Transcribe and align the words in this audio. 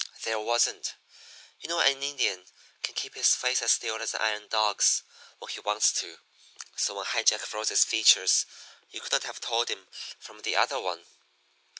"There 0.23 0.39
wasn't. 0.39 0.95
You 1.59 1.69
know 1.69 1.77
an 1.79 2.01
Indian 2.01 2.47
can 2.81 2.95
keep 2.95 3.13
his 3.13 3.35
face 3.35 3.61
as 3.61 3.73
still 3.73 4.01
as 4.01 4.15
an 4.15 4.21
iron 4.21 4.47
dog's 4.47 5.03
when 5.37 5.49
he 5.51 5.59
wants 5.59 5.91
to, 6.01 6.17
so 6.75 6.95
when 6.95 7.05
High 7.05 7.21
Jack 7.21 7.41
froze 7.41 7.69
his 7.69 7.83
features 7.85 8.47
you 8.89 8.99
couldn't 8.99 9.25
have 9.25 9.39
told 9.39 9.69
him 9.69 9.87
from 10.19 10.41
the 10.41 10.55
other 10.55 10.79
one. 10.79 11.05